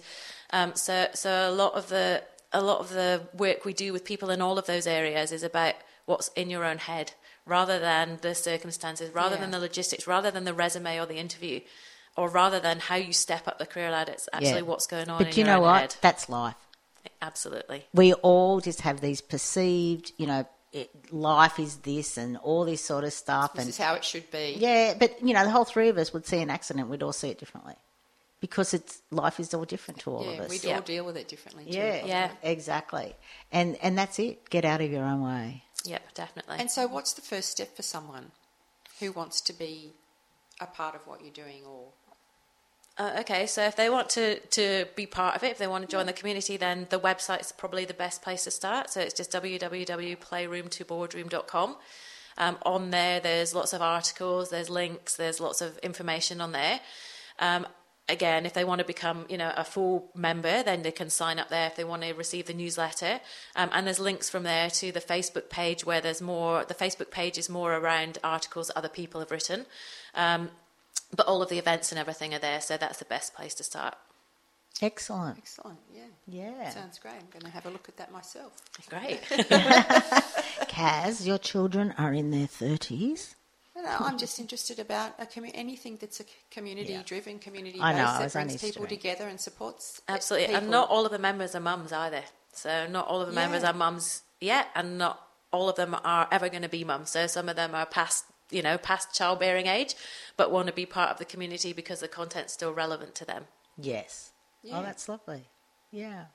[0.52, 4.06] Um, so so a lot of the a lot of the work we do with
[4.06, 5.76] people in all of those areas is about
[6.08, 7.12] what's in your own head
[7.46, 9.42] rather than the circumstances, rather Yeah.
[9.42, 11.62] than the logistics, rather than the resume or the interview,
[12.18, 14.14] or rather than how you step up the career ladder.
[14.14, 14.62] It's actually Yeah.
[14.72, 15.80] what's going on But you know what?
[15.82, 15.96] head.
[16.02, 16.56] That's life.
[17.22, 17.86] Absolutely.
[17.94, 22.84] we all just have these perceived, you know, it, life is this and all this
[22.84, 23.54] sort of stuff.
[23.54, 24.56] This and is how it should be.
[24.60, 27.14] yeah, but you know, the whole three of us would see an accident, we'd all
[27.14, 27.76] see it differently
[28.42, 30.50] because it's life is all different to all Yeah, of us.
[30.50, 30.76] we Yeah.
[30.76, 31.66] all deal with it differently.
[31.66, 31.72] Too.
[31.78, 32.32] yeah, Yeah.
[32.44, 33.16] exactly.
[33.52, 34.50] And and that's it.
[34.50, 35.64] Get out of your own way.
[35.86, 36.58] Yep, definitely.
[36.60, 38.32] And so, what's the first step for someone
[39.00, 39.94] who wants to be
[40.60, 41.90] a part of what you're doing, or
[42.98, 45.88] Uh, okay, so if they want to, to be part of it, if they want
[45.88, 48.90] to join the community, then the website's probably the best place to start.
[48.90, 51.76] So it's just www.playroom2boardroom.com.
[52.40, 56.80] Um, on there, there's lots of articles, there's links, there's lots of information on there.
[57.40, 57.68] Um,
[58.10, 61.40] again, if they want to become, you know, a full member, then they can sign
[61.40, 63.20] up there if they want to receive the newsletter.
[63.56, 66.64] Um, and there's links from there to the Facebook page where there's more.
[66.66, 69.66] The Facebook page is more around articles other people have written.
[70.16, 70.50] Um,
[71.16, 73.64] but all of the events and everything are there, so that's the best place to
[73.64, 73.96] start.
[74.82, 75.38] Excellent.
[75.40, 75.80] excellent?
[75.94, 76.70] Yeah, Yeah.
[76.70, 77.16] sounds great.
[77.16, 78.54] I'm going to have a look at that myself.
[78.90, 79.22] Great.
[80.70, 83.36] Kaz, your children are in their thirties.
[83.78, 88.34] No, no, I'm just interested about a commu- anything that's a community-driven, community-based know, that
[88.34, 88.90] brings people stirring.
[88.90, 90.56] together and supports uh, Absolutely.
[90.56, 92.24] And not all of the members are mums either.
[92.54, 93.70] So not all of the members Yeah.
[93.70, 97.12] are mums yet, and not all of them are ever going to be mums.
[97.12, 99.96] So some of them are past, you know, past childbearing age,
[100.38, 103.46] but want to be part of the community because the content's still relevant to them.
[103.78, 104.32] Yes.
[104.66, 104.80] Oh, yeah.
[104.80, 105.44] Oh, that's lovely.
[105.92, 106.26] Yeah.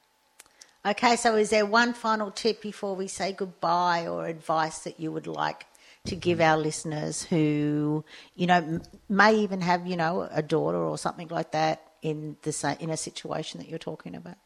[0.87, 5.13] Okay, so is there one final tip before we say goodbye or advice that you
[5.13, 5.67] would like
[6.05, 10.99] to give our listeners who, you know, may even have, you know, a daughter or
[10.99, 14.37] something like that in the in a situation that you're talking about?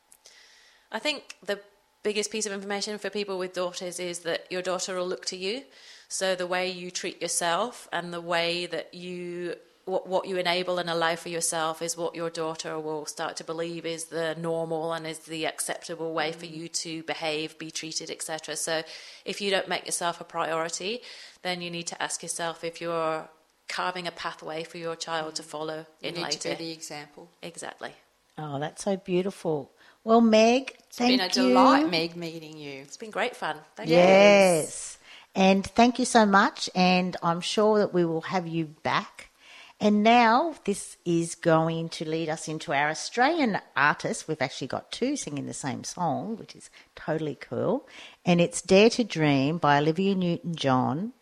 [0.93, 1.61] I think the
[2.03, 5.37] biggest piece of information for people with daughters is that your daughter will look to
[5.37, 5.65] you.
[6.09, 10.79] So the way you treat yourself and the way that you what, what you enable
[10.79, 14.93] and allow for yourself is what your daughter will start to believe is the normal
[14.93, 16.57] and is the acceptable way for mm.
[16.57, 18.57] you to behave, be treated, etc.
[18.57, 18.83] So
[19.25, 21.03] if you don't make yourself a priority,
[21.43, 23.29] then you need to ask yourself if you're
[23.69, 25.47] carving a pathway for your child to mm.
[25.47, 26.51] follow You in need later.
[26.51, 27.31] to be the example.
[27.41, 27.93] Exactly.
[28.37, 29.71] Oh, that's so beautiful.
[30.03, 31.25] Well, Meg, thank you.
[31.25, 31.55] It's been a you.
[31.55, 32.81] delight, Meg, meeting you.
[32.83, 33.57] It's been great fun.
[33.77, 33.97] Thank you.
[33.97, 34.99] Yes.
[35.37, 36.69] And thank you so much.
[36.75, 39.31] And I'm sure that we will have you back.
[39.79, 44.27] And now this is going to lead us into our Australian artists.
[44.27, 47.87] We've actually got two singing the same song, which is totally cool.
[48.25, 51.13] And it's Dare to Dream by Olivia Newton John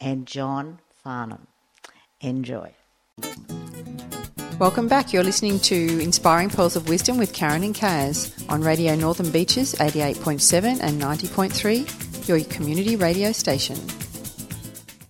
[0.00, 1.48] and John Farnham.
[2.20, 2.72] Enjoy.
[4.60, 5.12] Welcome back.
[5.12, 9.74] You're listening to Inspiring Pearls of Wisdom with Karen and Kaz on Radio Northern Beaches
[9.74, 13.76] 88.7 and 90.3, your community radio station.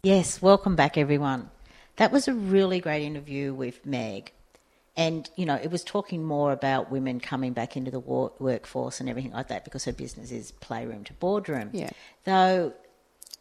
[0.02, 1.50] Yes, welcome back, everyone.
[1.96, 4.32] That was a really great interview with Meg.
[4.96, 9.00] And, you know, it was talking more about women coming back into the war- workforce
[9.00, 11.70] and everything like that because her business is playroom to boardroom.
[11.72, 11.90] Yeah.
[12.24, 12.74] Though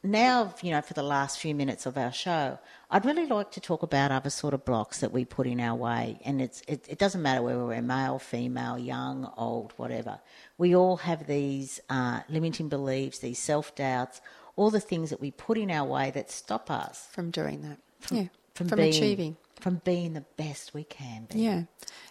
[0.01, 2.57] now, you know, for the last few minutes of our show,
[2.91, 5.75] I'd really like to talk about other sort of blocks that we put in our
[5.75, 6.19] way.
[6.25, 10.19] And it's, it, it doesn't matter whether we're male, female, young, old, whatever.
[10.57, 14.21] We all have these uh, limiting beliefs, these self doubts,
[14.55, 17.77] all the things that we put in our way that stop us From doing that.
[18.11, 18.27] yeah.
[18.53, 19.37] From, being, achieving.
[19.59, 21.39] from being the best we can be.
[21.39, 21.63] Yeah.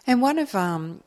[0.05, 1.01] And one of, um,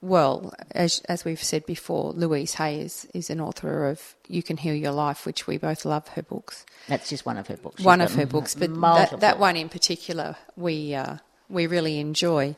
[0.00, 4.56] well, as, as we've said before, Louise Hay is, is an author of You Can
[4.56, 6.64] Heal Your Life, which we both love her books.
[6.86, 7.78] That's just one of her books.
[7.78, 11.16] She's one of her books, but that, that one in particular we uh,
[11.48, 12.54] we really enjoy.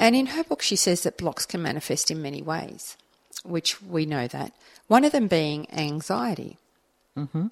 [0.00, 2.96] And in her book, she says that blocks can manifest in many ways,
[3.44, 4.52] which we know that.
[4.88, 6.58] One of them being anxiety.
[7.16, 7.46] Mm-hmm.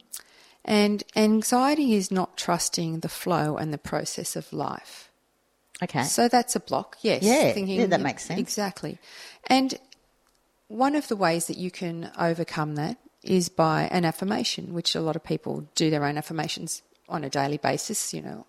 [0.64, 5.10] And anxiety is not trusting the flow and the process of life.
[5.82, 6.04] Okay.
[6.04, 7.22] So that's a block, yes.
[7.24, 8.38] Yeah, yeah, that makes sense.
[8.38, 8.98] Exactly.
[9.48, 9.74] And
[10.68, 15.00] one of the ways that you can overcome that is by an affirmation, which a
[15.00, 18.46] lot of people do their own affirmations on a daily basis, you know.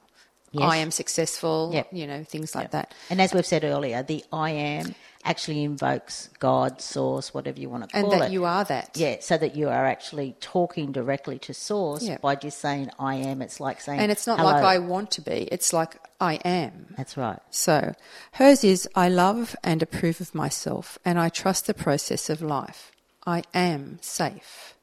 [0.51, 0.71] Yes.
[0.71, 1.87] I am successful, Yep.
[1.91, 2.71] you know, things like Yep.
[2.71, 2.93] that.
[3.09, 4.93] And as we've said earlier, the I am
[5.25, 8.13] actually invokes God, source, whatever you want to call it.
[8.13, 8.33] and that it.
[8.33, 8.91] you are that.
[8.95, 12.17] yeah, so that you are actually talking directly to source Yeah.
[12.17, 13.41] by just saying I am.
[13.41, 16.35] It's like saying And it's not "Hello." like I want to be, it's like I
[16.43, 16.93] am.
[16.97, 17.39] That's right.
[17.51, 17.93] So
[18.33, 22.91] hers is I love and approve of myself and I trust the process of life.
[23.25, 24.75] I am safe.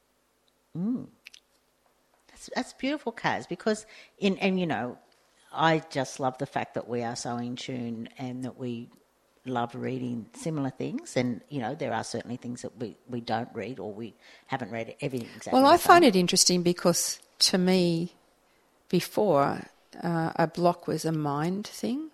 [0.76, 1.08] Mm.
[2.28, 3.84] That's, that's beautiful, Kaz, because
[4.18, 4.96] in and you know,
[5.52, 8.88] I just love the fact that we are so in tune and that we
[9.46, 11.16] love reading similar things.
[11.16, 14.14] And you know, there are certainly things that we, we don't read or we
[14.46, 15.60] haven't read everything exactly.
[15.60, 18.12] Well, I find it interesting because to me,
[18.88, 19.62] before,
[20.02, 22.10] uh, a block was a mind thing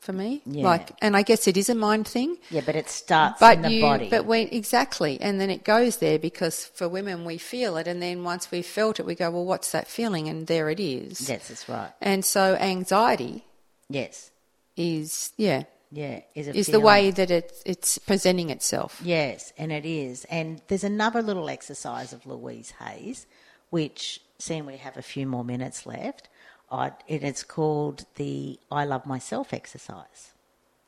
[0.00, 0.42] for me.
[0.46, 0.64] Yeah.
[0.64, 2.36] Like, and I guess it is a mind thing.
[2.50, 4.08] yeah, but it starts But in the you, body.
[4.08, 8.00] but when exactly, and then it goes there because for women we feel it, and
[8.02, 10.28] then once we've felt it, we go, well, what's that feeling?
[10.28, 11.28] And there it is.
[11.28, 11.90] yes, that's right.
[12.00, 13.44] And so anxiety
[13.90, 14.30] Yes,
[14.76, 19.00] is, yeah, yeah, is is the way that it, it's presenting itself.
[19.02, 20.24] Yes, and it is.
[20.30, 23.26] And there's another little exercise of Louise Hay's,
[23.70, 26.28] which, seeing we have a few more minutes left,
[26.70, 30.32] I, and it's called the I Love Myself exercise.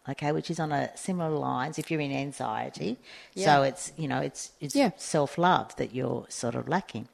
[0.09, 2.99] Okay, which is on a similar lines if you're in anxiety.
[3.37, 4.91] So it's you know it's it's Yeah.
[4.97, 7.09] self love that you're sort of lacking.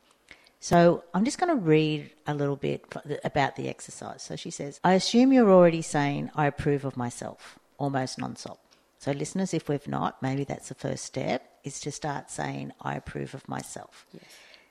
[0.60, 2.84] So I'm just going to read a little bit
[3.24, 4.22] about the exercise.
[4.22, 8.58] So she says, I assume you're already saying, I approve of myself, almost non-stop.
[8.98, 12.96] So listeners, if we've not, maybe that's the first step, is to start saying, I
[12.96, 14.06] approve of myself.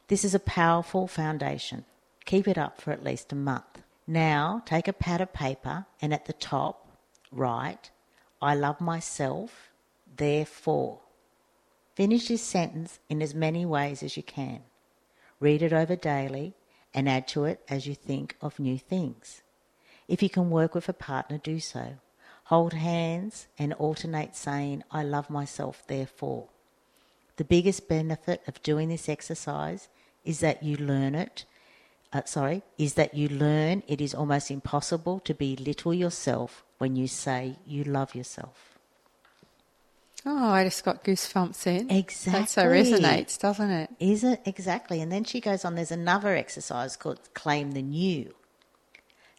[0.08, 1.86] This is a powerful foundation.
[2.26, 3.84] Keep it up for at least a month.
[4.08, 6.90] Now take a pad of paper and at the top
[7.32, 7.92] write,
[8.42, 9.72] I love myself,
[10.16, 11.00] therefore.
[11.96, 14.62] Finish this sentence in as many ways as you can.
[15.40, 16.54] Read it over daily
[16.94, 19.42] and add to it as you think of new things.
[20.08, 21.96] If you can work with a partner, do so.
[22.46, 26.48] Hold hands and alternate saying, I love myself, therefore.
[27.38, 29.90] The biggest benefit of doing this exercise
[30.24, 31.46] is that you learn it.
[32.14, 37.08] Uh, sorry, is that you learn it is almost impossible to belittle yourself when you
[37.08, 38.78] say you love yourself.
[40.24, 41.90] Oh, I just got goosebumps then.
[41.92, 42.42] Exactly.
[42.42, 43.90] That so resonates, doesn't it?
[44.00, 45.02] Is it exactly?
[45.02, 45.76] And then she goes on.
[45.76, 48.34] There's another exercise called Claim the New.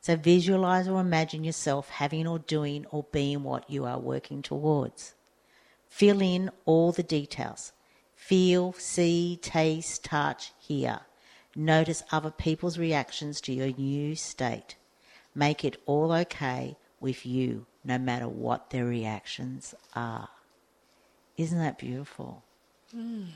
[0.07, 5.17] So visualize or imagine yourself having or doing or being what you are working towards.
[5.89, 7.73] Fill in all the details.
[8.15, 11.01] Feel, see, taste, touch, hear.
[11.57, 14.77] Notice other people's reactions to your new state.
[15.35, 20.29] Make it all okay with you, no matter what their reactions are.
[21.37, 22.45] Isn't that beautiful?
[22.97, 23.27] Mm.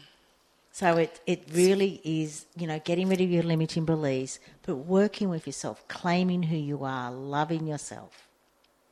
[0.80, 5.28] So it, it really is, you know, getting rid of your limiting beliefs, but working
[5.28, 8.26] with yourself, claiming who you are, loving yourself.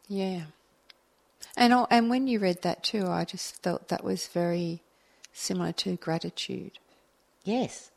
[0.06, 0.42] Yeah.
[1.56, 4.82] And I- and when you read that too, I just felt that was very
[5.32, 6.78] similar to gratitude.
[7.42, 7.90] Yes,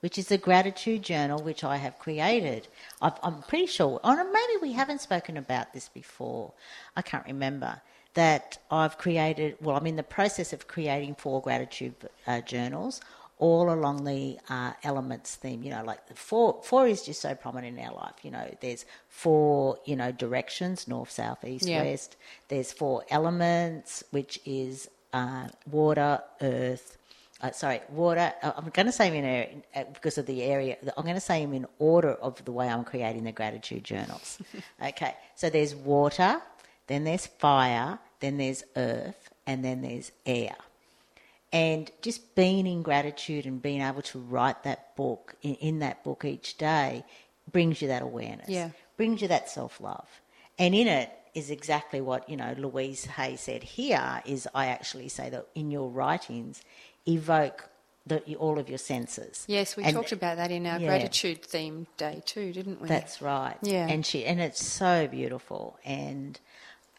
[0.00, 2.66] which is a gratitude journal which I have created.
[3.00, 6.52] I've, I'm pretty sure, or maybe we haven't spoken about this before.
[6.96, 7.80] I can't remember.
[8.14, 11.94] That I've created, well, I'm in the process of creating four gratitude
[12.26, 13.00] uh, journals
[13.38, 15.62] all along the uh, elements theme.
[15.62, 18.14] You know, like the four, four is just so prominent in our life.
[18.22, 21.82] You know, there's four, you know, directions north, south, east, Yeah.
[21.82, 22.16] west.
[22.48, 26.96] There's four elements, which is uh, water, earth,
[27.42, 28.32] uh, sorry, water.
[28.42, 30.76] uh, I'm going to say them in a, uh, because of the area.
[30.96, 34.38] I'm going to say them in order of the way I'm creating the gratitude journals.
[34.82, 36.40] okay, so there's water,
[36.86, 40.56] then there's fire, then there's earth, and then there's air.
[41.52, 46.02] And just being in gratitude and being able to write that book in, in that
[46.04, 47.04] book each day
[47.50, 48.48] brings you that awareness.
[48.48, 48.70] Yeah.
[48.96, 50.08] Brings you that self love.
[50.58, 55.08] And in it is exactly what, you know, Louise Hay said here is I actually
[55.08, 56.62] say that in your writings
[57.06, 57.68] evoke
[58.06, 59.44] the, all of your senses.
[59.48, 60.86] Yes, we And- talked about that in our yeah.
[60.86, 62.88] gratitude theme day too, didn't we?
[62.88, 63.56] That's right.
[63.62, 63.86] Yeah.
[63.88, 66.38] And she and it's so beautiful and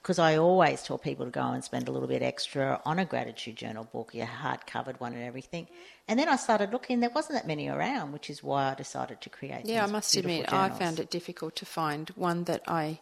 [0.08, 3.04] because I always tell people to go and spend a little bit extra on a
[3.04, 5.68] gratitude journal book, your hard covered one and everything.
[6.08, 9.20] And then I started looking, there wasn't that many around, which is why I decided
[9.20, 9.66] to create.
[9.66, 13.00] yeah, I must admit, I found it difficult to find one that I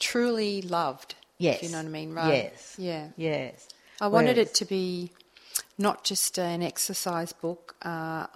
[0.00, 1.14] truly loved.
[1.38, 1.58] Yes.
[1.58, 2.34] If you know what I mean, right?
[2.34, 2.74] Yes.
[2.76, 3.08] Yeah.
[3.16, 3.68] Yes.
[4.00, 5.12] I wanted Whereas- it to be
[5.78, 8.26] not just an exercise book uh,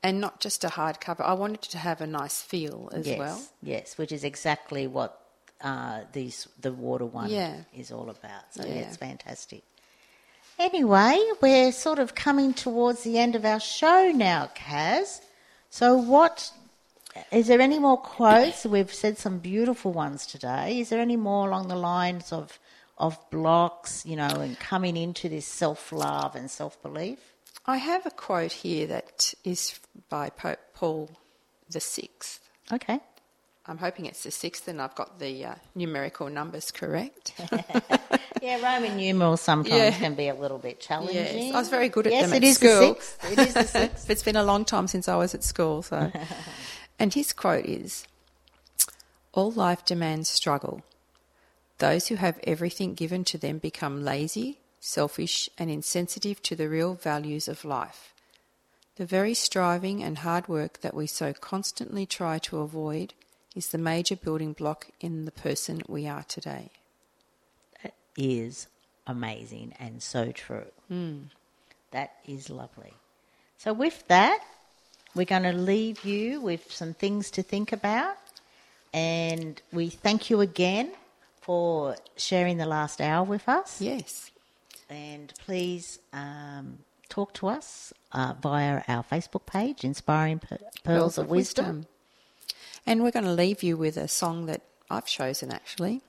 [0.00, 1.22] and not just a hardcover.
[1.22, 3.42] I wanted it to have a nice feel as yes, well.
[3.64, 5.23] Yes, which is exactly what
[5.60, 7.56] uh, these the water one Yeah.
[7.76, 8.52] is all about.
[8.52, 8.74] So yeah.
[8.74, 8.80] Yeah.
[8.82, 9.62] it's fantastic.
[10.58, 15.20] Anyway, we're sort of coming towards the end of our show now, Kaz.
[15.70, 16.52] So what
[17.32, 18.64] is there any more quotes?
[18.64, 20.78] We've said some beautiful ones today.
[20.80, 22.58] Is there any more along the lines of
[22.96, 27.18] of blocks, you know, and coming into this self love and self belief?
[27.66, 31.10] I have a quote here that is by Pope Paul
[31.68, 32.40] the Sixth.
[32.72, 33.00] Okay.
[33.66, 37.32] I'm hoping it's the sixth, and I've got the uh, numerical numbers correct.
[38.42, 39.90] Yeah, Roman numerals sometimes Yeah.
[39.92, 41.14] can be a little bit challenging.
[41.46, 42.68] yes, I was very good at yes, them it at is school.
[42.68, 43.32] the sixth.
[43.32, 44.10] It is the sixth.
[44.10, 46.12] it's been a long time since I was at school, so.
[46.98, 48.06] and his quote is
[49.32, 50.82] All life demands struggle.
[51.78, 56.92] Those who have everything given to them become lazy, selfish, and insensitive to the real
[56.96, 58.12] values of life.
[58.96, 63.14] The very striving and hard work that we so constantly try to avoid
[63.54, 66.70] is the major building block in the person we are today.
[68.16, 68.68] is
[69.06, 70.66] amazing and so true.
[71.90, 72.94] That is lovely.
[73.58, 74.40] So, with that,
[75.14, 78.16] we're going to leave you with some things to think about.
[78.92, 80.92] And we thank you again
[81.40, 83.80] for sharing the last hour with us.
[83.80, 84.30] Yes.
[84.88, 86.78] And please um,
[87.08, 91.86] talk to us uh, via our Facebook page, Inspiring Pe- Pearls, of, Wisdom.
[92.86, 96.02] And we're going to leave you with a song that I've chosen actually.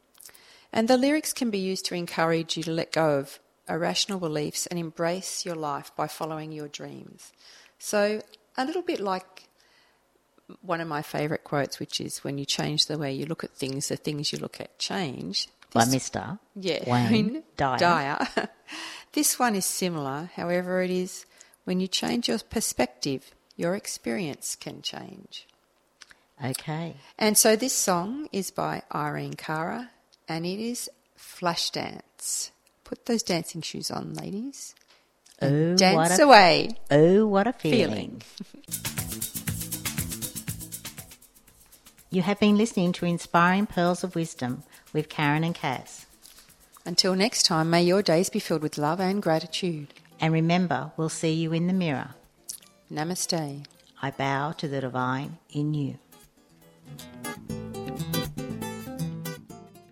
[0.73, 4.65] And the lyrics can be used to encourage you to let go of irrational beliefs
[4.67, 7.31] and embrace your life by following your dreams.
[7.79, 8.21] So,
[8.57, 9.47] a little bit like
[10.61, 13.51] one of my favourite quotes, which is when you change the way you look at
[13.51, 15.47] things, the things you look at change.
[15.73, 16.39] By Mr.
[16.55, 17.77] yeah, Wayne Dyer.
[17.77, 18.27] Dyer.
[19.13, 20.29] this one is similar.
[20.35, 21.25] However, it is
[21.65, 25.47] when you change your perspective, your experience can change.
[26.43, 26.95] Okay.
[27.17, 29.91] And so this song is by Irene Cara
[30.27, 32.51] and it is Flashdance.
[32.83, 34.75] Put those dancing shoes on, ladies.
[35.41, 36.77] Oh, Dance a, away.
[36.91, 38.21] oh, what a feeling.
[38.21, 38.95] Feeling.
[42.15, 44.63] You have been listening to Inspiring Pearls of Wisdom
[44.93, 46.05] with Karen and Kaz.
[46.85, 49.93] Until next time, may your days be filled with love and gratitude.
[50.21, 52.11] And remember, we'll see you in the mirror.
[52.89, 53.65] Namaste.
[54.01, 55.73] I bow to the divine in
[56.87, 57.34] Thank you.